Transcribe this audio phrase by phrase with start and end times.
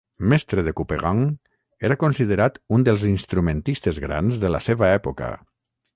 [0.31, 1.19] Mestre de Couperin,
[1.89, 5.29] era considerat un dels instrumentistes grans de la seva època.